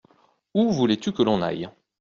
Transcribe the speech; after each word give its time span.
Où 0.55 0.71
voulais-tu 0.71 1.11
que 1.13 1.21
l’on 1.21 1.43
aille? 1.43 1.69